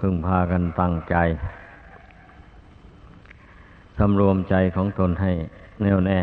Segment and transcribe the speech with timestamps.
[0.00, 1.16] พึ่งพากันตั้งใจ
[3.98, 5.32] สำรวมใจของตนให้
[5.82, 6.20] แน่วแน่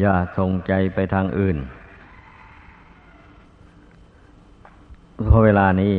[0.00, 1.56] อย่าส่งใจไปทางอื่น
[5.26, 5.94] เพราะเวลานี้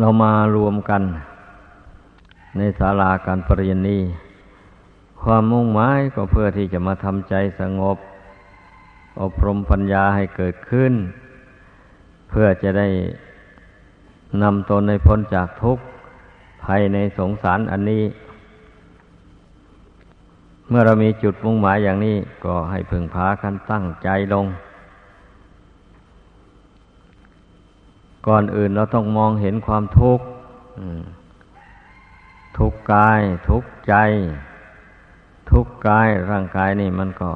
[0.00, 1.02] เรามารวมกัน
[2.56, 3.98] ในศาลาการปรริญญานี
[5.22, 7.96] ความมุ่งหมายก็เพื่อที่จะมาทำใจสงบ
[9.20, 10.92] อบรมปัญญาให้เกิดขึ้น
[12.32, 12.88] เพื่อจะได้
[14.42, 15.84] นำตนในพ้นจากทุกข์
[16.64, 18.04] ภายในสงสารอันนี้
[20.68, 24.46] เมื่อเรามีจุดมุ่งหมายอย่างนี้ ก็ให้พึงพากันตั้งใจลง
[28.26, 30.24] ก่อนอื่นเราต้องมองเห็นความทุกข์
[32.58, 33.94] ทุกกาย ทุกใจ
[35.50, 37.30] ทุกกายร่างกายนี่มันก็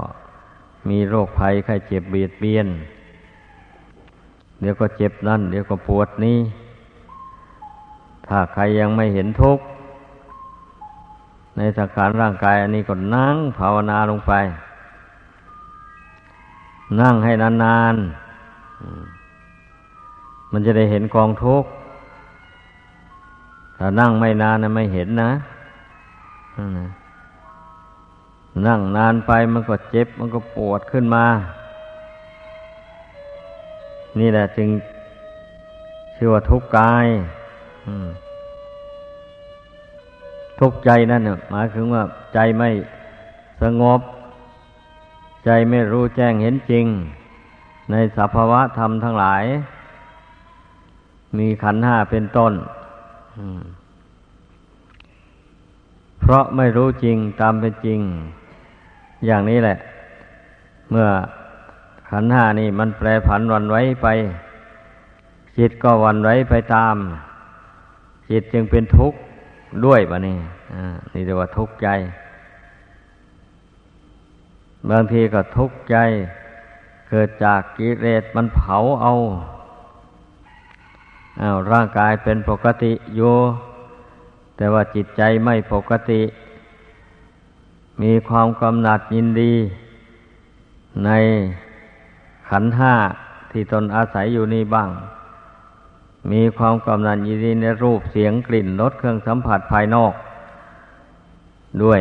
[0.88, 2.66] มีโรคภัยไข้เจ็บเบียดเบียน
[4.60, 6.38] เดี๋ยวก็เจ็บนั่น เดี๋ยวก็ปวดนี่
[8.26, 9.64] ถ้าใครยังไม่เห็นทุกข์
[11.56, 14.32] ในสังขารร่างกาย อันนี้ก็นั่งภาวนาลงไป
[17.00, 21.68] นั่งให้นานๆ มันจะได้เห็นกองทุกข์
[23.76, 25.30] ถ้านั่งไม่นานนะไม่เห็นนะ
[28.66, 31.24] นั่งนานไปมันก็เจ็บ มันก็ปวดขึ้นมา
[34.20, 34.68] นี่แหละจึง
[36.16, 37.06] ชื่อว่าทุกข์กาย
[40.60, 42.02] ทุกข์ใจนั่นหมายถึงว่า
[42.34, 42.70] ใจไม่
[43.62, 44.00] สงบ
[45.44, 46.86] ใจไม่รู้แจ้งเห็นจริง
[47.90, 49.44] ในสภาวะธรรมทั้งหลาย
[51.38, 52.52] มีขันห้าเป็นต้น
[56.20, 58.00] เพราะไม่รู้จริงตามเป็นจริง
[59.26, 59.76] อย่างนี้แหละ
[60.90, 61.08] เมื่อ
[62.10, 64.06] ขันห้านี่มันแปรผันวันไว้ไป
[65.58, 66.96] จิตก็วันไว้ไปตาม
[68.30, 69.18] จิตจึงเป็นทุกข์
[69.84, 70.38] ด้วยบะนี่
[71.12, 71.88] นี่เรียกว่าทุกข์ใจ
[74.90, 75.96] บางทีก็ทุกข์ใจ
[77.08, 79.12] เกิดจากกิเลสมันเผาเอา
[81.40, 83.34] อาร่างกายเป็นปกติอยู่
[84.56, 86.22] แต่ว่าจิตใจไม่ปกติ
[88.02, 89.54] มีความกำหนัดยินดี
[91.04, 91.10] ใน
[92.50, 92.94] ขันห้า
[93.50, 94.90] ที่ตนอาศัยอยู่นี่บ้าง
[96.32, 100.12] มีความกำนัดยินดีในรูปเสียงกลิ่นรสเครื่องสัมผัสภายนอก
[101.82, 102.00] ด้วย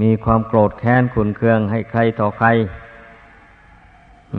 [0.00, 2.48] มีความโกรธแค้นขุนเคืองให้ใครต่อใคร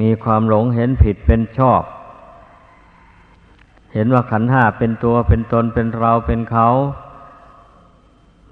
[0.01, 1.83] มีความหลงเห็นผิดเป็นชอบ
[3.93, 6.67] เห็นว่าขันห้าเป็นตัวเป็นตนเป็นเราเป็นเขา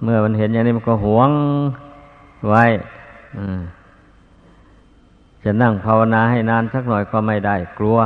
[0.02, 1.30] เมื่อมันเห็นอย่างนี้มันก็หวง
[2.48, 2.64] ไว้
[5.48, 7.98] จะนั่งภาวนาให้นานสักหน่อยก็ไม่ได้ กลัว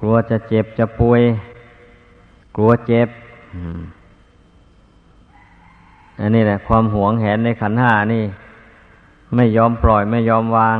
[0.00, 1.22] กลัวจะเจ็บจะป่วย
[2.56, 3.08] กลัวเจ็บ
[6.20, 8.24] อันนี้แหละ ความหวงแหนในขันห้านี่
[9.34, 10.78] ไม่ยอมปล่อยไม่ยอมวาง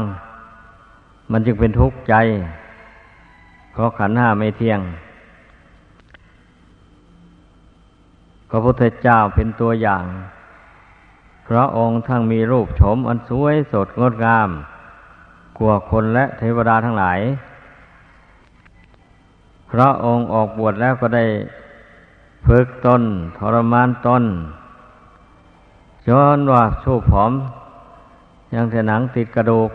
[1.31, 2.15] มันจึงเป็นทุกข์ใจ
[3.73, 4.81] เพราะขันห้าไม่เที่ยง
[8.51, 10.05] พระพุทธเจ้าเป็นตัวอย่าง
[11.49, 14.51] พระองค์ทั้งมีรูปโฉมอันสวยสดงดงาม
[15.59, 17.21] กว่าคนและเทวดาทั้งหลาย
[19.71, 21.25] พระองค์ออกบวชแล้วก็ได้
[22.47, 23.03] ฝึกตน
[23.39, 24.23] ทรมานตน
[26.09, 27.33] จนว่าชู้ผอม
[28.55, 29.71] ยังแต่หนังติดกระดูก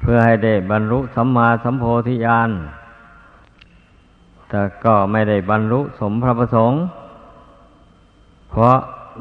[0.00, 2.50] เพื่อให้ได้บรรลุสัมมาสัมโพธิญาณ
[4.48, 6.80] แต่ก็ไม่ได้บรรลุสมพระประสงค์
[8.50, 8.76] เพราะ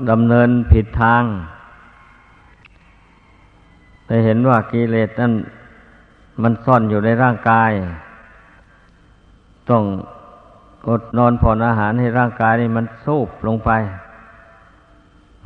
[0.09, 1.23] ดำเนินผิดทาง
[4.07, 5.33] ได้เห็นว่ากิเลสนั้น
[6.41, 7.71] มันซ่อนอยู่ในร่างกาย
[9.69, 9.83] ต้อง
[10.89, 13.69] อดนอนผ่อนอาหารให้ร่างกายนี่มันสูบลงไป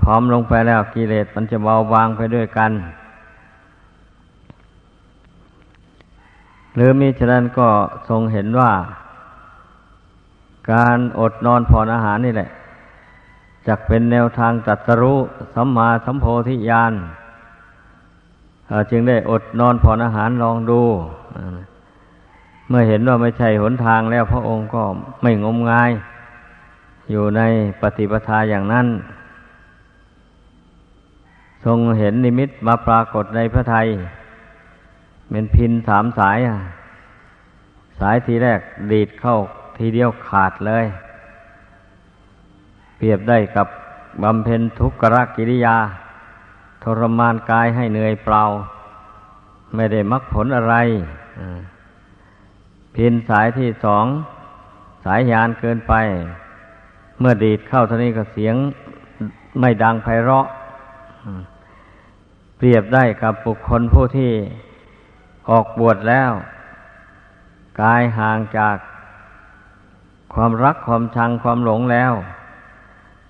[0.02, 2.72] พร้อมลงไปแล้วกิเลสมันจะเบาบางไปด้วยกัน
[6.76, 7.70] หรือมิฉะนั้นก็
[8.09, 8.72] ทรงเห็นว่า
[10.72, 12.50] การอดนอนผ่อนอาหารนี่แหละ
[13.68, 15.18] จะเป็นแนวทางตัดสรู้
[15.56, 16.94] สัมมาสัมโพธิญาณ
[18.91, 20.82] จึงได้อดนอนผ่อนอาหารลองดู
[22.68, 24.84] เมื่อเห็นว่าไม่ใช่หนทางแล้วพระองค์ก็
[25.22, 25.91] ไม่งมงาย
[27.12, 27.41] อยู่ใน
[27.82, 28.88] ปฏิปทาอย่างนั้น
[31.66, 33.88] ทรงเห็นนิมิตมาปรากฏในพระไทย
[35.29, 36.38] เป็นพินสามสาย
[38.00, 38.59] สายทีแรก
[38.91, 39.38] ดีดเข้า
[39.78, 40.85] ทีเดียวขาดเลย
[42.97, 43.68] เปรียบได้กับ
[44.23, 45.03] บำเพ็ญทุกข
[45.35, 45.76] กิริยา
[46.84, 48.44] ทรมานกายให้เหนื่อยเปล่า
[49.76, 50.76] ไม่ได้มรรคผลอะไร
[52.96, 54.06] พินสายที่สอง
[55.06, 55.94] สายยานเกินไป
[57.20, 58.56] เมื่อดีดเข้าท่านี้ก็เสียง
[59.60, 60.46] ไม่ดังไพเราะ
[62.58, 64.32] เปรียบได้กับบุคคลผู้ที่
[65.50, 66.32] ออกบวชแล้ว
[67.82, 68.78] กายห่างจาก
[70.34, 72.14] ความรักความชังความหลงแล้ว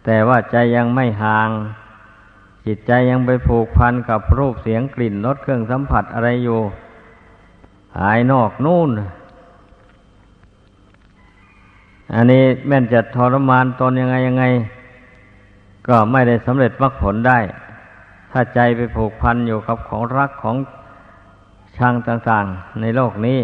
[0.05, 1.49] แต่ว่าใจยังไม่ห่าง
[2.65, 6.59] จิตใจยังไปผูกพันกับรูปเสียงกลิ่นรสเครื่องสัมผัสอะไรอยู่
[7.99, 8.89] หายนอกนู่น
[12.13, 14.45] อันนี้แม่นจะทรมานตนยังไงยังไง
[15.87, 17.39] ก็ไม่ได้สำเร็จมรรคผลได้
[18.31, 20.57] ถ้าใจไปผูกพันอยู่กับของรักของ
[21.77, 23.39] ชังต่างๆ ในโลกนี้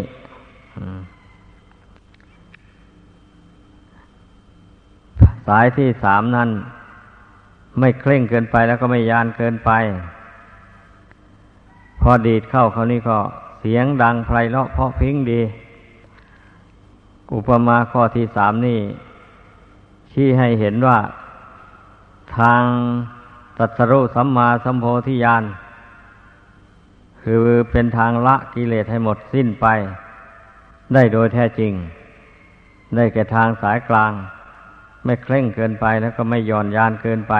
[5.46, 6.50] สายที่สามนั้น
[7.78, 9.70] ไม่เคร่งเกินไปแล้วก็ไม่ยานเกินไป
[12.00, 13.18] พอดีดเข้าเขานี่ก็
[13.60, 15.40] เสียงดังไพเราะเพราะพิ้งดี
[17.34, 18.80] อุปมาข้อที่สามนี่
[20.12, 20.98] ชี้ให้เห็นว่า
[22.38, 22.62] ทาง
[23.58, 25.42] ตัสรุสัมมาสัมโพธิญาณ
[27.22, 29.66] คือเป็นทางละกิเลสให้หมดสิ้นไป
[30.94, 31.72] ได้โดยแท้จริง
[32.96, 34.12] ได้แก่ทางสายกลาง
[35.04, 37.34] ไม่เคร่งเกินไปแล้วก็ไม่ย่อนยานเกินไป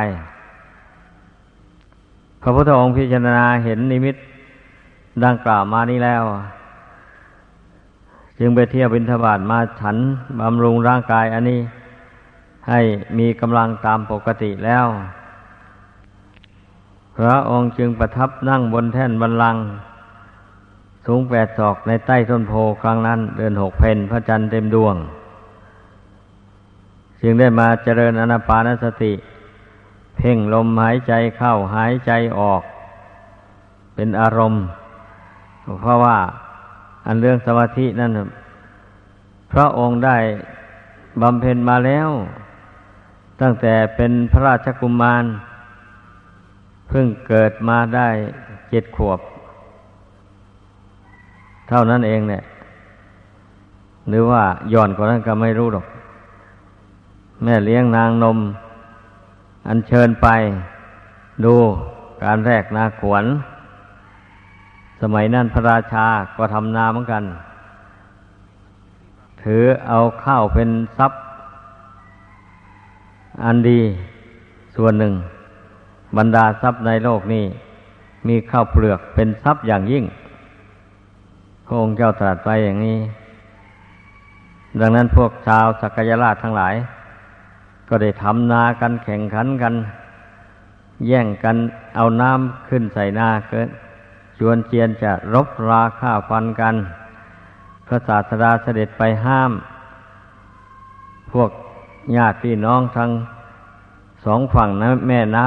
[2.43, 4.17] พระพุทธองค์พิจารณาเห็นนิมิต
[5.25, 6.23] ดังกล่าวมานี้แล้ว
[8.39, 9.97] จึงไปเที่ยวบินทบาทมาฉัน
[10.41, 11.61] บำรุงร่างกายอันนี้
[12.69, 12.81] ให้
[13.19, 14.87] มีกำลังตามปกติแล้ว
[17.17, 19.57] พระองค์จึงประทับนั่งบนแท่นบันลัง
[21.07, 22.53] สูงแปดศอกในใต้ต้นโพ
[22.83, 24.95] ครั้งนั้น เดือนหกเพนพระจันทร์เต็มดวง
[27.23, 29.13] จึงได้มาเจริญอนาปานสติ
[30.17, 32.63] เพ่งลมหายใจเข้าหายใจออก
[33.95, 34.63] เป็นอารมณ์
[35.83, 36.19] เพราะว่า
[37.07, 38.13] อันเรื่องสมาธินั่น
[39.53, 40.17] พระองค์ได้
[41.23, 42.09] บำเพ็ญมาแล้ว
[43.41, 45.25] ตั้งแต่เป็นพระราชกุมาร
[46.89, 48.09] เพิ่งเกิดมาได้
[48.71, 49.21] เจ็ดขวบ
[51.69, 52.43] เท่านั้นเองเนี่ย
[54.09, 54.43] หรือว่า
[54.73, 55.87] ย่อนกว่านั้นก็ไม่รู้หรอก
[57.43, 58.39] แม่เลี้ยงนางนม
[59.67, 60.29] อันเชิญไป
[61.45, 61.55] ดู
[62.23, 63.25] การแรกนาขวน
[65.01, 66.07] สมัยนั้นพระราชา
[66.37, 67.25] ก็ทำนาเหมือนกัน
[69.43, 71.21] ถือเอาข้าวเป็นทรัพย์
[73.45, 73.81] อันดี
[74.77, 75.15] ส่วนหนึ่ง
[76.17, 77.45] บรรดาทรัพย์ในโลกนี้
[78.29, 80.05] มีข้าวเปลือกเป็นทรัพย์อย่างยิ่ง
[81.67, 82.99] พระองค์เจ้าตรัสไปอย่างนี้
[84.81, 86.75] ดังนั้นพวกชาวสักยราชทั้งหลาย
[87.89, 89.75] ก็ได้ทำนากันแข่งขันกัน
[91.07, 91.57] แย่งกัน
[91.97, 93.69] เอาน้ำขึ้นใส่นาเกิด
[94.39, 96.75] ชวนเจียนจะรบราฆ่าฟันกัน
[97.87, 99.53] พระศาสดาเสด็จไปห้าม
[101.33, 101.51] พวก
[102.17, 103.11] ญาติพี่น้องทั้ง
[104.25, 105.47] สองฝั่งนะแม่น้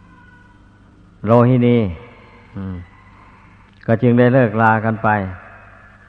[0.00, 1.78] ำโลหินี
[3.86, 5.08] ก็จึงได้เลิกลากันไป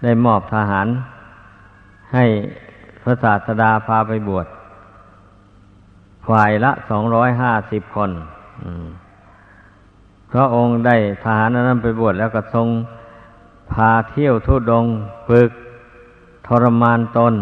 [0.03, 0.87] ได้มอบทหาร
[2.13, 2.25] ให้
[3.03, 4.47] พระศาสดาพาไปบวช
[6.27, 8.11] ฝ่ายละสองร้อยห้าสิบคน
[10.31, 12.67] พระองค์ได้ทหารนั้นไปบวชแล้วก็ทรง
[13.71, 14.85] พาเที่ยวทุดง
[15.27, 15.49] ฝึก
[16.47, 17.33] ทรมานตน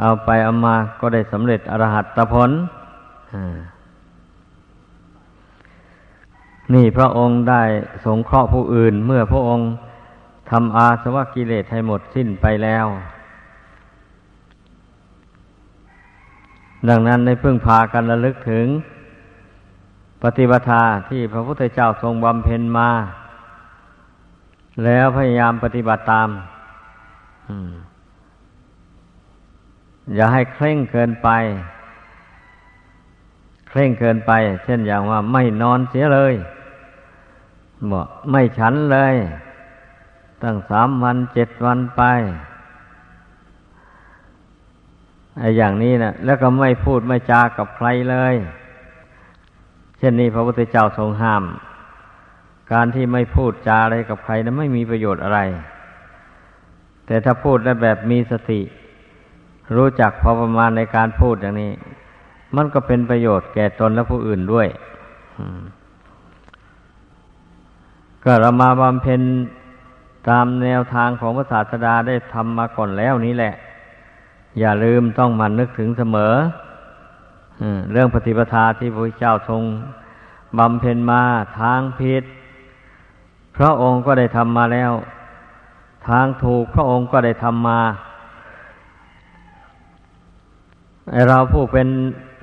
[0.00, 2.50] เอาไปเอามาก็ได้สำเร็จอรหัตผล
[6.74, 7.62] นี่พระองค์ได้
[8.04, 9.66] สงเคราะห์ผู้อื่น เมื่อพระองค์
[10.50, 12.86] ทำอาสวะกิเลสให้หมดสิ้นไปแล้ว
[16.88, 18.66] ดังนั้นในพึ่งพากันระลึกถึง
[20.24, 20.76] ปฏิบัติ
[21.08, 22.90] ที่พระพุทธเจ้าทรงบำเพ็ญมา
[24.84, 26.28] แล้วพยายามปฏิบัติตาม
[30.14, 31.28] อย่าให้เคร่งเกินไป
[33.68, 34.32] เคร่งเกินไป
[34.64, 36.34] เช่นอย่างว่าไม่นอนเสียเลย
[37.90, 39.14] บอกไม่ฉันเลย
[40.42, 42.02] ตั้งสามวันเจ็ดวันไป
[45.40, 48.34] อ้อย่างนี้นะแล้วก็ไม่พูดไม่จากับใครเลย
[49.98, 51.44] เช่นนี้พระพุทธเจ้าทรงห้าม
[52.72, 55.40] การที่ไม่พูดจาอะไรกับใครนะั้นไม่มีประโยชน์อะไร
[57.06, 58.60] แต่ถ้าพูดได้แบบมีสติ
[59.76, 61.72] รู้จักพอประมาณในการพูดอย่างนี้
[62.56, 64.68] มันก็เป็นประโยชน์แก่ตนและผู้อื่นด้วย
[68.24, 69.20] ก็เรามาบำเพ็ญ
[70.28, 73.54] ตามแนวทางของพระศาสดาได้ทำมาก่อนแล้วนี้แหละ
[74.60, 76.34] อย่าลืมต้องมันนึกถึงเสมอ
[77.92, 79.62] เรื่องปฏิปทาที่พระเจ้าทรง
[80.58, 81.22] บำเพ็ญมา
[81.60, 82.24] ทางผิด
[83.56, 84.92] พระองค์ก็ได้ทำมาแล้ว
[86.08, 87.80] ทางถูกพระองค์ก็ได้ทำมา
[91.28, 91.88] เราผู้เป็น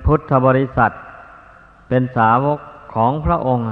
[0.06, 0.92] พุทธบริษัท
[1.88, 2.60] เป็นสาวก
[2.96, 3.66] ของพระองค์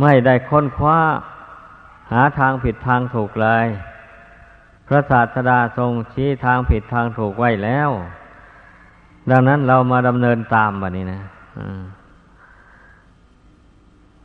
[0.00, 0.98] ไม่ได้ค้นคว้า
[2.12, 3.66] หาทางผิดทางถูกเลย
[4.86, 7.90] พระศาสดาทรงชี้ทางผิดทางถูกไว้แล้ว
[9.30, 11.20] ดังนั้นเรามาดำเนินตามแบบนี้นะ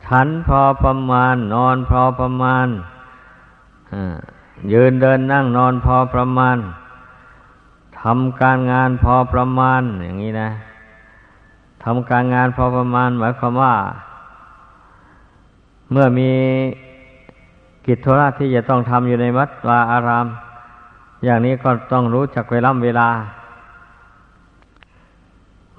[0.06, 2.66] ฉันพอประมาณ นอนพอประมาณ
[4.72, 6.56] ยืนเดินนั่งนอนพอประมาณ
[8.00, 10.50] ทำการงานพอประมาณอย่างนี้นะ
[11.84, 13.74] ทำการงานพอประมาณหมายความว่า
[15.90, 16.30] เมื่อมี
[17.86, 20.26] กิจธุระที่จะต้องทำอยู่ในวัดวาอาราม
[21.24, 23.08] อย่างนี้ก็ต้องรู้จักเวลาเวลา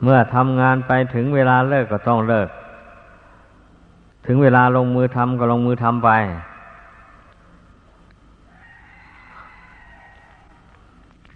[0.04, 2.50] เมื่อทำงานไปถึงเวลาเลิกก็ต้องเลิก
[4.26, 6.10] ถึงเวลาลงมือทำก็ลงมือทำไป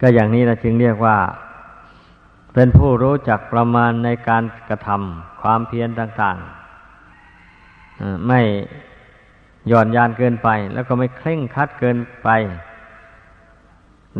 [0.00, 1.16] ก็อย่างนี้เราจึงเรียกว่า
[2.54, 6.36] เป็นผู้รู้จักประมาณในการกระทำความเพียรต่าง
[7.30, 8.40] ๆ ไม่
[9.68, 12.28] หย่อนยานเกินไป แล้วก็ไม่เคร่งคัดเกินไป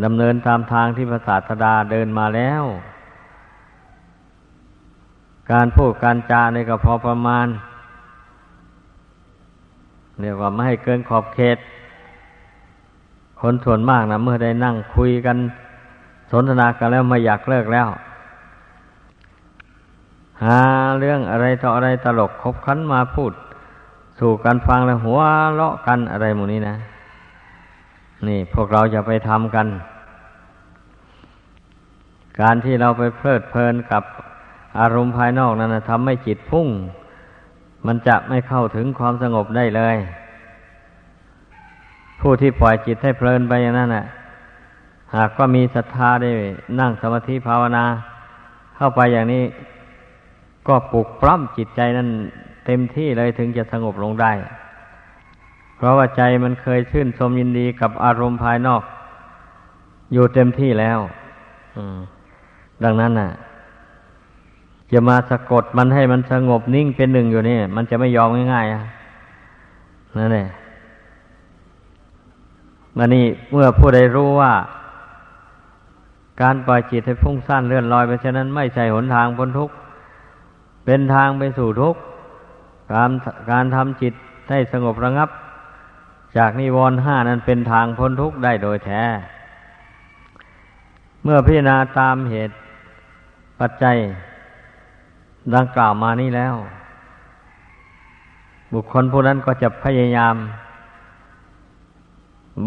[0.03, 2.63] ดำเนินตามทางที่พระศาสดาเดินมาแล้ว
[5.51, 7.47] การพูดการจาในก็พอประมาณ
[10.19, 11.57] เรียกว่าไม่ให้เกินขอบเขต
[13.41, 15.37] คนส่วนมากนะเมื่อได้นั่งคุยกัน
[16.31, 17.87] สนทนากันแล้วไม่อยากเลิกแล้ว
[20.43, 20.59] หา
[20.99, 23.33] เรื่องอะไรต่ออะไรตลกคบคันมาพูด
[24.19, 25.19] สู่กันฟังแล้วหัว
[25.53, 26.75] เลาะกันอะไรหมู่นี้นะ
[28.27, 29.67] นี่พวกเราจะไปทำกัน
[32.41, 34.03] การที่เราไปเพลิดเพลินกับ
[34.79, 36.67] อารมณ์ภายนอกนั้นทำให้จิตพุ่ง
[37.87, 39.95] มันจะไม่เข้าถึงความสงบได้เลย
[42.19, 44.05] ผู้ที่ปล่อยจิตให้เพลินไปอย่างนั้นน่ะ
[45.15, 46.31] หากก็มีศรัทธาได้
[46.79, 47.85] นั่งสมาธิภาวนา
[48.75, 49.43] เข้าไปอย่างนี้
[50.67, 52.09] ก็ปลุกปล้ำจิตใจนั้น
[52.65, 54.31] เต็มที่เลยถึงจะสงบลงได้
[55.79, 58.83] เพราะว่าใจมันเคยชื่นชมยินดีกับอารมณ์ภายนอก
[60.13, 60.99] อยู่เต็มที่แล้ว
[62.83, 63.29] ดังนั้นน่ะ
[64.91, 68.83] จะมาสะกดมันให้มันสงบนิ่งเป็นหนึ่งอยู่นี่มันจะไม่ยอมง่ายๆอะ
[70.17, 70.47] นั่นแหละ
[72.97, 74.53] มันนี่เมื่อผู้ใดรู้ว่า
[76.41, 79.73] การปล่อยจิตให้ฟุ้งซ่านเลื่อนลอยไปฉะนั้นไม่ใช่หนทางพ้นทุกข์
[80.85, 81.99] เป็นทางไปสู่ทุกข์
[82.93, 83.11] การ
[83.51, 84.13] การทำจิต
[84.49, 85.29] ให้สงบระงับ
[86.37, 89.03] จากนิวรณ์ห้านั้นเป็นทางพ้นทุกข์ได้โดยแท้
[91.23, 92.55] เมื่อพิจารณาตามเหตุ
[93.59, 93.97] ปัจจัย
[95.55, 96.55] ดังกล่าวมานี้แล้ว
[98.73, 100.35] บุคคลผู้นั้นก็จะพยายาม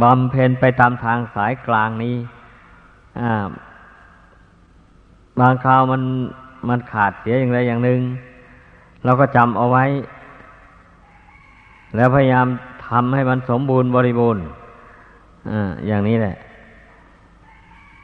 [0.03, 2.17] บำเพ็ญไปตามทางสายกลางนี้
[5.41, 6.03] บางคราวมัน
[6.69, 8.01] มันขาดเสียอย่างใดอย่างหนึ่ง
[9.05, 9.85] เราก็จำเอาไว้
[11.97, 12.47] แล้วพยายาม
[12.93, 14.45] ทำให้มันสมบูรณ์บริบูรณ์
[15.87, 16.37] อย่างนี้แหละ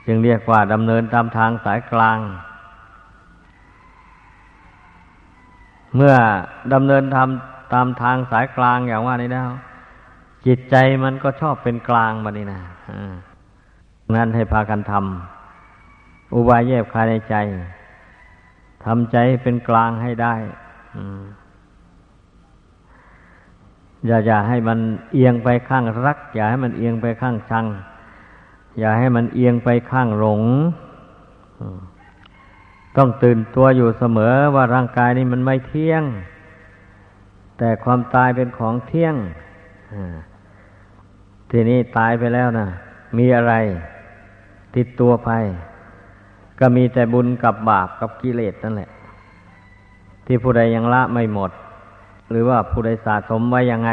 [0.06, 2.18] จึงเรียกว่าดำเนินตามทางสายกลาง
[5.96, 6.14] เมื่อ
[6.72, 9.48] ดำเนินทำตามทางสายกลางอย่างว่านี้แล้ว
[10.46, 12.60] จิตใจมันก็ชอบเป็นกลางบัดนี้นะ
[14.16, 17.34] นั้นให้พากันทำอุบายแยบคายในใจ
[18.84, 20.34] ทำใจเป็นกลางให้ได้
[20.96, 20.98] อ
[24.06, 24.78] อย่าอย่าให้มัน
[25.12, 27.66] เอียงไปข้างรัก อย่าให้มันเอียงไปข้างชัง
[28.78, 30.42] อย่าให้มันเอียงไปข้างหลง
[32.96, 36.02] ต้องตื่นตัวอยู่เสมอว่าร่างกายนี้มันไม่เที่ยง
[37.58, 39.14] แต่ความตายเป็นของเที่ยง
[41.50, 42.66] ทีนี้ตายไปแล้วนะ
[43.18, 43.54] มีอะไร
[44.76, 45.30] ติดตัวไป
[46.60, 48.90] ก็มีแต่บุญกับบาปกับกิเลสนั่นแหละ
[50.26, 51.50] ที่ผู้ใดยังละไม่หมด
[52.30, 53.90] หรือว่าผู้ใดสะสมไว้ยังไง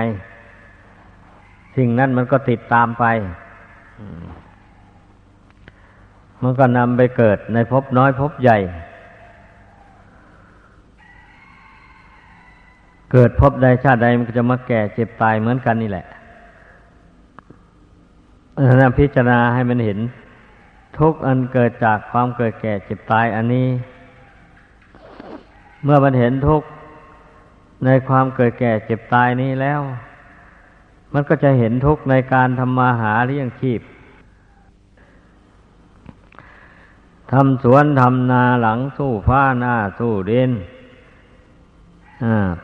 [1.75, 3.06] สิ่งนั้นมันก็ติดตามไป
[6.44, 8.58] มันก็นำไปเกิดในภพน้อยภพใหญ่
[13.12, 16.06] เกิดภพใดชาติใดมันก็จะมาแก่เจ็บตายเหมือนกันนี่แหละ
[18.80, 20.00] นั้นพิจารณาให้มันเห็น
[21.00, 23.68] ทุกอันเกิดจากความเกิดแก่เจ็บตายอันนี้
[25.84, 26.62] เมื่อมันเห็นทุก
[27.86, 29.82] ในความเกิดแก่เจ็บตายนี้แล้ว
[31.13, 33.82] มันก็จะเห็นทุกในการทำมาหาเลี้ยงชีพ
[37.32, 40.51] ทำสวนทำนาหลังสู้ฟ้าหน้าสู้ด่น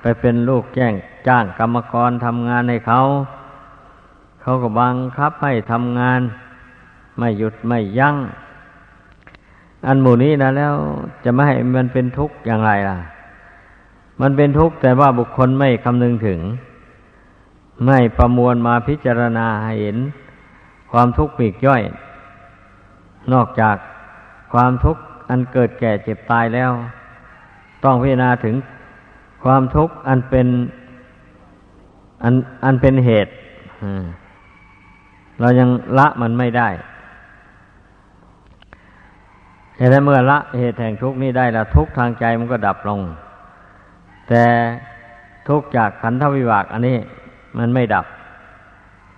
[0.01, 0.94] ไปเป็นลูกแจ้ง
[1.28, 3.00] จ้างกรรมกรทำงานให้เขา
[4.42, 6.22] เขาก็บังคับให้ทำงาน
[7.18, 8.16] ไม่หยุดไม่ยัง้ง
[9.88, 10.74] อันหมู่นี้นะแล้ว
[11.24, 12.98] จะไม่ให้มันเป็นทุกข์อย่างไรล่ะ
[14.22, 16.40] มันเป็นทุกข์แต่ว่าบุคคลไม่คำนึงถึง
[17.86, 19.48] ไม่ประมวลมาพิจารณา
[19.80, 19.98] เห็น
[20.92, 21.84] ความทุกข์ปีกย่อย
[23.34, 23.75] นอกจาก
[24.54, 26.72] ความทุกข์อันเกิดแก่เจ็บตายแล้ว
[27.84, 28.56] ต้องพิจารณาถึง
[29.44, 30.48] ความทุกข์อันเป็น
[32.24, 33.32] อันอันเป็นเหตุ
[35.40, 36.70] เรายังละมันไม่ได้
[39.78, 43.00] เหตุเมื่อละเหตุแห่งทุกข์นี้ได้แล้วทุกข์ทางใจมันก็ดับลง
[44.32, 44.46] แต่
[45.48, 46.98] ทุกจากขันธวิบากอันนี้
[47.58, 48.06] มันไม่ดับ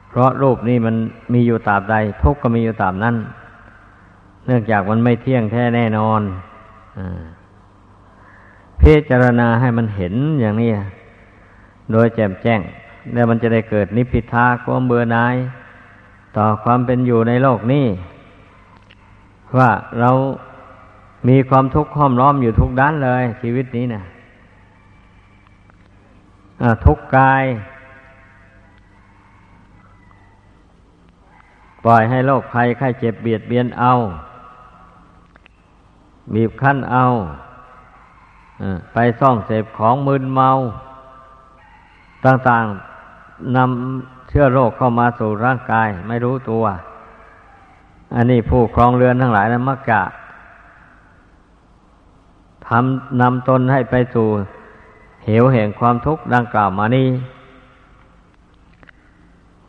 [0.10, 0.96] เพราะรูปนี้มัน
[1.34, 3.16] มีอยู่ตราบใด ทุกข์ก็มีอยู่ตราบนั้น
[4.46, 6.22] เนื่องจากมันไม่เที่ยงแท้แน่นอน
[6.98, 7.00] อ
[8.82, 10.72] พิจารณาให้มันเห็นอย่างนี้
[11.92, 12.62] โดยแจ่มแจ้ง
[13.14, 15.36] แล้วมันจะได้เกิดนิพพิทาความเบื่อหน่าย
[16.38, 17.86] ต่อความเป็นอยู่ในโลกนี้
[19.58, 20.12] ว่าเรา
[21.28, 24.04] มีความทุกข์ห้อมล้อมอยู่ทุกด้านเลยชีวิตนี้นะ
[26.86, 27.44] ทุกกาย
[31.84, 33.92] ปล่อยให้โรคภัยไข้เจ็บเบียดเบียนเอา
[36.34, 37.06] บีบคั้นเอา
[38.94, 40.50] ไปซ่องเสพของมึนเมา
[42.26, 46.64] ต่างๆนำเชื้อโรคเข้ามาสู่ร่างกายไม่รู้ตัว
[48.16, 50.00] อันนี้ผู้ครองเรือนทั้งหลายนะมักจะ
[52.68, 54.28] ทำนำตนให้ไปสู่
[55.26, 57.10] เหวแห่งความทุกข์ดังกล่าวมานี้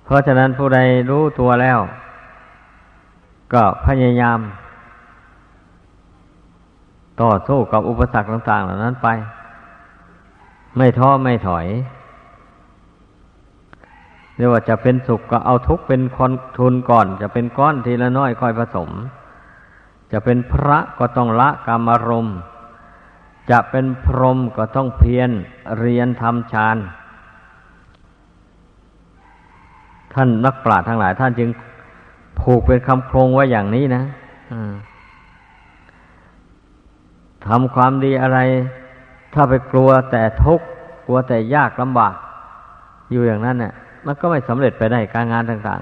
[0.05, 0.79] เพราะฉะนั้นผู้ใด
[1.11, 1.79] รู้ตัวแล้ว
[3.53, 4.39] ก็พยายาม
[7.23, 9.09] ต่อสู้กับอุปสรรคต่าง ๆ เหล่านั้นไป
[10.77, 11.67] ไม่ท้อไม่ถอย
[14.37, 18.91] เรียกว่าจะเป็นสุขก็เอาทุกข์เป็นคนทุนก่อน จะเป็นก้อนทีละน้อยค่อยผสม
[20.13, 22.37] จะเป็นพระก็ต้องละกรรมารมณ์
[23.51, 25.31] จะเป็นพรหมก็ต้องเพียร
[25.79, 26.77] เรียนทำฌาน
[30.15, 31.51] ท่านนักปราชญ์ทั้งหลาย ท่านจึง
[32.41, 34.05] ผูกเป็นคำโครงไว้อย่างนี้นะ
[37.47, 38.39] ทำความดีอะไร
[39.35, 40.67] ถ้าไปกลัวแต่ทุกข์
[41.07, 42.15] กลัวแต่ยากลำบาก
[43.11, 43.75] อยู่อย่างนั้นเนี่ย
[44.07, 45.81] มันก็ไม่สำเร็จไปได้การงานต่าง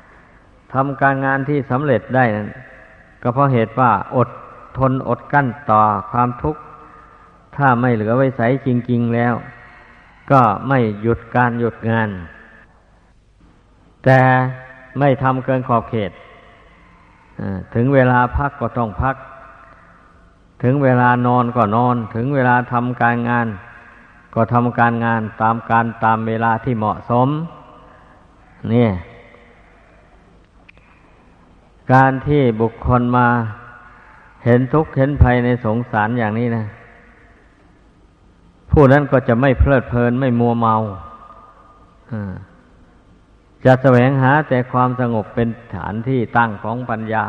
[0.00, 2.48] ๆทำการงานที่สำเร็จได้นั้น
[3.22, 4.28] ก็เพราะเหตุว่าอด
[4.78, 6.60] ทนอดกั้นต่อความทุกข์
[7.56, 9.34] ถ้าไม่เหลือไว้ใสจริง ๆแล้ว
[10.30, 12.08] ก็ไม่หยุดการหยุดงาน
[14.04, 14.20] แต่
[14.98, 16.12] ไม่ทำเกินขอบเขต
[17.74, 19.16] ถึงเวลาพักก็ต้องพัก
[20.62, 23.46] ถึงเวลานอนก็นอน ถึงเวลาทำการงาน
[24.34, 27.28] ก็ทำการงานตามการตามเวลาที่เหมาะสม
[28.72, 28.88] นี่
[31.92, 33.26] การที่บุคคลมา
[34.44, 36.64] เห็นทุกข์เห็นภัยในสงสารอย่างนี้นะ
[38.72, 40.76] ผู้นั้นก็จะไม่เพลิดเพลินไม่มัวเมา
[43.64, 47.24] จะแสวงหาแต่ความสงบเป็นฐานที่ตั้งของปัญญา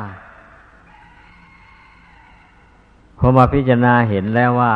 [3.17, 4.73] พอมาพิจารณาเห็นแล้วว่า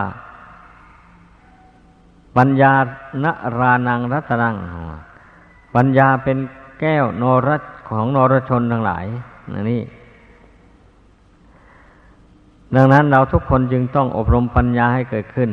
[2.38, 2.74] ปัญญา
[3.24, 3.26] ณ
[3.60, 4.56] รานังรัตนัง
[5.76, 6.38] ปัญญาเป็น
[6.80, 9.06] แก้วนรชของนรชนทั้งหลาย
[9.54, 9.84] นนี่
[12.76, 15.50] ดังนั้นเราทุกคนจึงต้องอบรมปัญญาให้เกิดขึ้น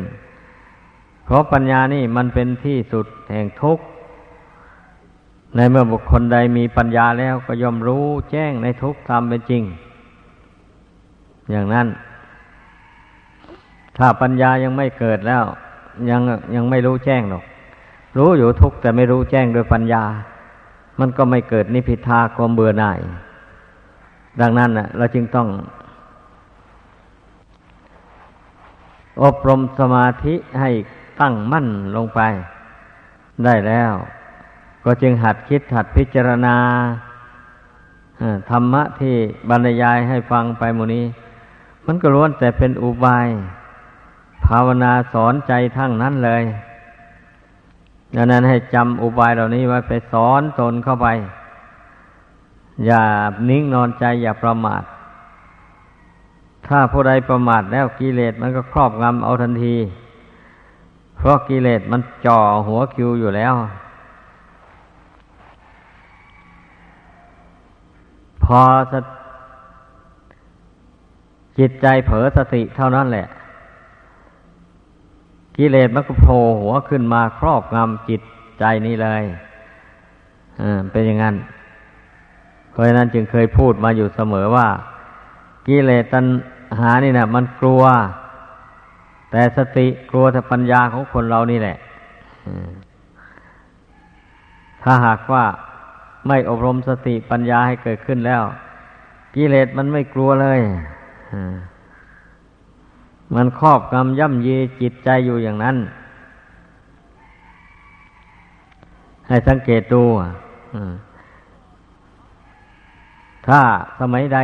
[1.33, 3.85] ราะปัญญานี่มันเป็นที่สุดแห่งทุกข์
[5.57, 9.63] ในเมื่อบุคคลใดมีปัญญาแล้วก็ย่อมรู้แจ้งในทุกข์ตามเป็นจริง
[11.51, 11.87] อย่างนั้น
[13.99, 15.45] ถ้าปัญญายังไม่เกิดแล้ว
[16.11, 16.21] ยัง
[16.55, 17.45] ยังไม่รู้แจ้งหรอก
[18.19, 20.05] รู้อยู่ทุกข์แต่ไม่รู้แจ้งโดยปัญญา
[21.01, 22.99] มันก็ไม่เกิดนิพิทาความเบื่อหน่าย
[24.41, 25.49] ดังนั้นนะเราจึงต้อง
[29.23, 30.71] อบรมสมาธิให้
[31.21, 32.21] ตั้งมั่นลงไป
[33.45, 33.93] ได้แล้ว
[34.85, 36.57] ก็จึงหัดคิดหัดพิจารณา
[38.51, 39.15] ธรรมะที่
[39.49, 41.05] บรรยายให้ฟังไปหมนี้
[41.87, 43.29] มันก็ล้วนแต่เป็นอุบาย
[44.47, 46.45] ภาวนาสอนใจทั้งนั้นเลย
[48.17, 51.09] ดังนั้นให้จำอุบายเหล่านี้ไว้ไปสอนตนเข้าไป
[52.87, 53.03] อย่า
[53.49, 54.83] นิ่งนอนใจอย่าประมาท
[56.67, 59.77] ถ้าผู้ใดประมาทแล้วกิเลสมันก็ครอบงำเอาทันที
[61.23, 63.55] เพราะกิเลสมันจ่อหัวคิวอยู่แล้ว
[68.45, 68.61] พอ
[71.59, 73.27] จิตใจเผลอสติเท่านั้นแหละ
[75.57, 78.21] กิเลสมันก็โผล่หัวขึ้นมาครอบงำจิต
[78.59, 79.23] ใจนี้เลย
[80.61, 81.35] อ่าเป็นอย่างนั้น
[82.71, 84.69] เพราะฉะนั้นจึงเคยพูดมาอยู่เสมอว่า
[85.67, 86.25] กิเลสตัณ
[86.79, 87.83] หานี่นะมันกลัว
[89.33, 91.77] แต่สติกลัวแต่ปัญญาของคนเรานี่แหละ
[94.83, 95.45] ถ้าหากว่า
[96.29, 98.43] ไม่อบรมสติปัญญาให้เกิดขึ้นแล้ว
[99.35, 100.61] กิเลสมันไม่กลัวเลย
[103.35, 105.77] มันครอบงำย่ำยีจิตใจอยู่อย่างนั้น
[109.29, 110.05] ให้สังเกตดู
[113.47, 113.61] ถ้า
[114.01, 114.39] สมัยใด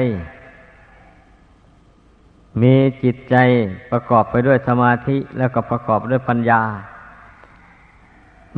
[2.62, 3.36] มีจิตใจ
[3.90, 6.62] ประกอบไปด้วยสมาธิแล้วก็ประกอบด้วยปัญญา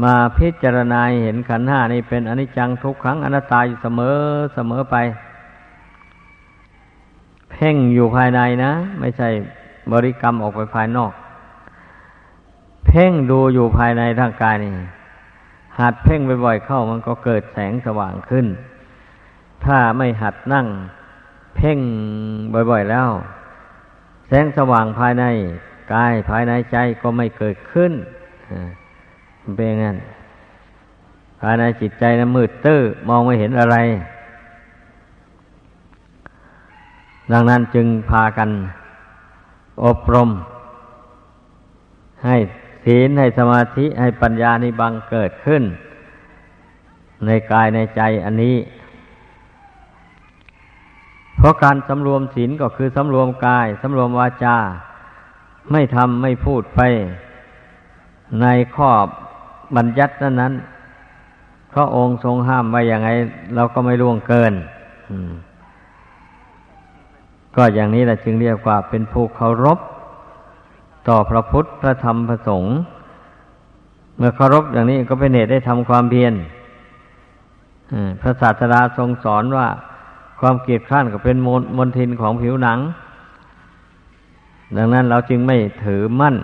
[0.03, 4.17] มาพิจารณาเห็นขันห้านี่เป็นอนิจจังทุกขังอนัตตาอยู่เสมอ
[4.55, 4.97] เสมอไป
[7.51, 9.29] เพ่งอยู่ภายในนะ ไม่ใช่
[9.93, 11.13] บริกรรมออกไปภายนอก
[12.87, 14.73] เพ่งดูอยู่ภายในร่างกายนี่
[15.81, 18.47] หัดเพ่งบ่อยๆเข้ามันก็เกิดแสงสว่างขึ้น
[19.65, 20.67] ถ้าไม่หัดนั่ง
[21.57, 21.79] เพ่ง
[22.71, 23.09] บ่อยๆแล้ว
[24.33, 25.25] แสงสว่างภายใน
[25.93, 27.93] กายภายในใจก็ไม่เกิดขึ้น
[29.57, 29.97] เป็นงั้น
[31.41, 33.77] ภายในจิตใจนะมืดตื้อมองไม่เห็นอะไร
[37.33, 38.51] ดังนั้นจึงพากัน
[39.85, 40.31] อบรม
[42.25, 42.37] ให้
[42.85, 45.63] ศีลให้สมาธิให้ปัญญานิบังเกิดขึ้น
[47.27, 48.57] ในกายในใจอันนี้
[51.41, 54.57] เพราะการสำรวมศีลก็คือสำรวมกายสำรวมวาจา
[55.73, 56.81] ไม่ทำไม่พูดไป
[58.43, 58.91] ในข้อ
[59.77, 60.55] บัญญัตินั้นนั้น
[61.73, 63.09] พระองค์ทรงห้ามไว้อย่างไง
[63.55, 64.53] เราก็ไม่ล่วงเกิน
[67.57, 69.79] ก็อย่างนี้แหละจึงเรียกว่าเป็นผู้เคารพ
[71.09, 72.73] ต่อพระพุทธพระธรรมพระสงฆ์
[74.17, 76.35] เมื่อเคารพอย่างนี้ก็เป็นเหตุได้ทำความเพียร
[78.21, 79.69] พระศาสดาทรงสอนว่า
[80.41, 82.79] ความเกียดข้านก็เป็นมลมนทินของผิวหนัง
[84.77, 86.37] ดังนั้นเราจึงไม่ถือมั่น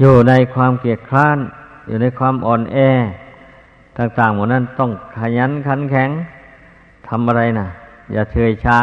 [0.00, 1.38] อยู่ในความเกียดคร้าน
[1.86, 2.76] อยู่ในความอ่อนแอ
[3.98, 6.10] ต่างๆหมดนั้นต้องขยันขันแข็ง
[7.08, 7.66] ทำอะไรนะ
[8.12, 8.80] อย่าเฉยชา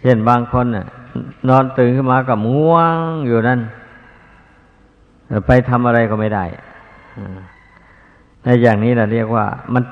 [0.00, 0.84] เช่นบางคนน่ะ
[1.48, 3.60] นอนตื่นขึ้นมากับง่วงอยู่นั่น
[5.46, 6.44] ไปทำอะไรก็ไม่ได้
[8.42, 9.82] ในอย่างนี้เราเรียกว่า มัน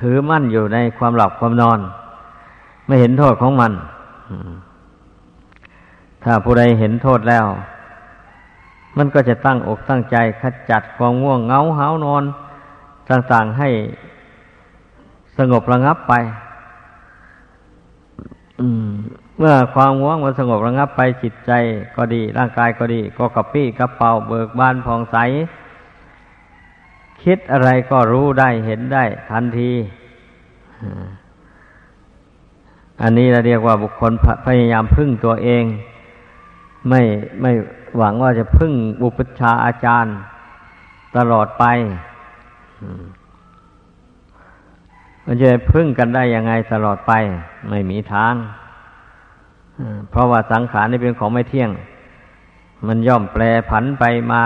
[0.00, 1.78] ถือมั่นอยู่ในความหลับความนอน
[2.86, 3.72] ไม่เห็นโทษของมัน
[6.24, 7.46] ถ้าผู้ใดเห็นโทษแล้ว
[8.96, 12.24] มันก็จะตั้งอกตั้งใจขจัดความง่วงเงาหานอน
[13.10, 13.68] ต่างๆให้
[15.36, 16.14] สงบระงับไป
[19.38, 21.52] เมื่อความง่วงมันสงบระงับไปจิตใจ
[21.96, 25.16] ก็ดี ร่างกายก็ดี ก็กระปี้กระเป๋าเบิกบานผ่องใส
[27.30, 29.70] คิดอะไรก็รู้ได้เห็นได้ ทันที
[33.02, 34.12] อันนี้เราเรียกว่าบุคคล
[34.46, 35.64] พยายามพึ่งตัวเอง
[36.88, 37.00] ไม่
[37.40, 37.52] ไม่
[37.98, 40.14] หวังว่าจะพึ่งบุปชาอาจารย์
[41.16, 41.64] ตลอดไป
[45.24, 47.12] มันจะพึ่งกันได้ยังไงตลอดไป
[47.68, 48.34] ไม่มีทาง
[50.10, 51.70] เพราะว่าสังขารนี่เป็นของไม่เที่ยง
[52.86, 54.42] มันย่อมแปรผันไปมา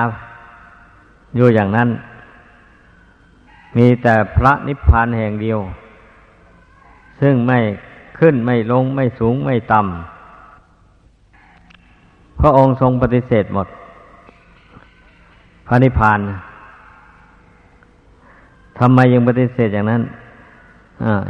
[1.36, 1.90] อยู่อย่างนั้น
[3.76, 5.58] มีแต่พระนิพพานแห่งเดียว
[7.20, 7.58] ซึ่งไม่
[8.18, 13.68] ขึ้นไม่ลงไม่สูงไม่ต่ำพระองค์ทรงปฏิเสธหมด
[15.66, 16.20] พระนิพพาน
[18.78, 20.02] ทำไมยังปฏิเสธอย่างนั้น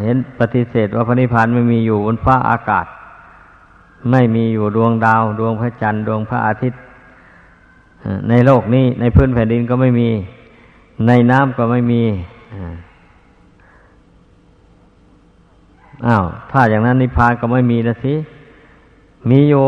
[0.02, 2.86] เห็นปฏิเสธว่าพระนิพพานไม่มีอยู่บนฟ้าอากาศ
[4.10, 6.80] ไม่มีอยู่ดวงดาว ดวงพระจันทร์ดวงพระอาทิตย์
[8.28, 10.08] ในโลกนี้ในพื้นแผ่นดินก็ไม่มี
[11.06, 12.02] ในน้ำก็ไม่มี
[16.06, 18.14] อ้าว ถ้าอย่างนั้นนิพพานก็ไม่มีนะสิ
[19.30, 19.66] มีอยู่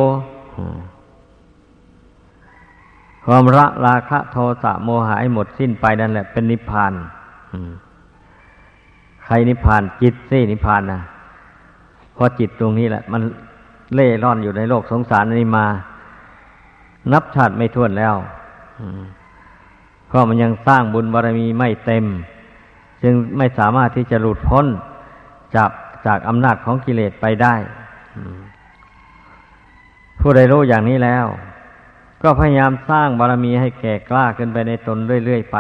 [3.25, 6.93] ความละราคะโทสะโมหะหมดสิ้นไปนั่นแหละ เป็นนิพพาน
[9.25, 11.01] ใครนิพพานจิตสินิพพานนะ
[12.15, 13.23] เพราะจิตตรงนี้แหละ มัน
[13.95, 15.67] เล่ร่อนอยู่ในโลกสงสารนี้มา
[17.13, 18.15] นับชาติไม่ท้วนแล้ว
[19.22, 19.22] เพ
[20.15, 22.05] ราะมันยังสร้างบุญบารมีไม่เต็ม
[23.03, 24.67] จึงไม่สามารถที่จะหลุดพ้น
[25.55, 25.71] จาก
[26.07, 27.55] จากอำนาจของกิเลสไปได้
[30.21, 31.27] ผู้ใดรู้อย่างนี้แล้ว
[32.23, 35.59] ก็พยายามสร้างบารมีให้แก่กล้าขึ้นไปในตนเรื่อยๆไป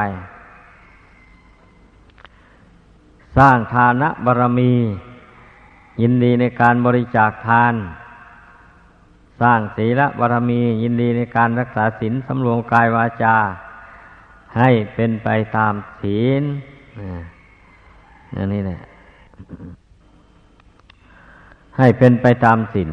[3.38, 4.72] สร้างทานะบารมี
[6.00, 7.74] ยินดีในการบริจาคทาน
[9.42, 13.36] สสร้างศีลบารมี ยินดีในการรักษาศีลสำรวมกายวาจา
[14.58, 16.42] ให้เป็นไปตามศีล
[18.52, 18.80] นี่แหละ
[21.78, 22.90] ให้เป็นไปตามศีล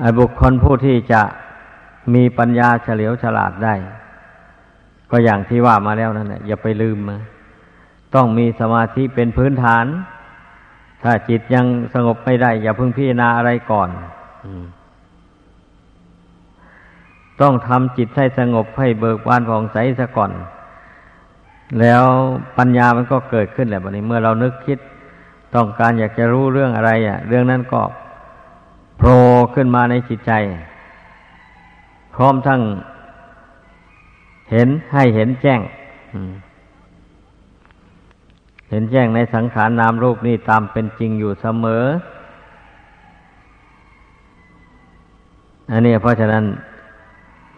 [0.00, 1.22] ไอ้บุคคลผู้ที่จะ
[2.14, 3.74] มีปัญญาเฉลียวฉลาดได้
[5.10, 7.20] ก็อย่างที่ว่ามาแล้วนั่นแหละอย่าไปลืมนะ
[8.14, 9.86] ต้องมีสมาธิเป็นพื้นฐาน
[11.02, 13.88] ถ้าจิตยังสงบไม่ได้ อย่าเพิ่งพิจารณาอะไรก่อน
[17.40, 20.32] ต้องทำจิตให้สงบให้เบิกบานผ่องใสซะก่อน
[21.80, 22.04] แล้ว
[22.58, 24.78] ปัญญามันก็เกิดขึ้นแหละบัดนี้เมื่อเรานึกคิด
[25.54, 27.80] ต้องการอยากจะรู้เรื่องอะไรอะ เรื่องนั้นก็
[28.98, 29.18] โผล่
[29.54, 30.32] ขึ้นมาในจิตใจ
[32.14, 32.60] พร้อมทั้ง
[34.50, 35.60] เห็นให้เห็นแจ้ง
[38.70, 41.84] เห็นแจ้งในสังขารนามรูปนี่ตามเป็นจริงอยู่เสมอ
[45.70, 46.44] อันนี้เพราะฉะนั้น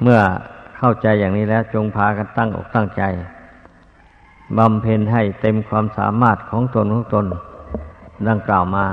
[0.03, 0.21] เมื่อ
[0.79, 3.03] เข้าใจอย่างนี้แล้วจงพากันตั้งอกตั้งใจ
[4.59, 7.27] บำเพ็ญให้เต็มความสามารถของตนของตน
[8.29, 8.87] ดังกล่าวมา